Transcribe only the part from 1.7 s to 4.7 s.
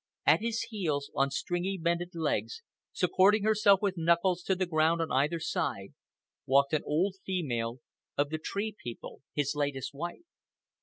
bended legs, supporting herself with knuckles to the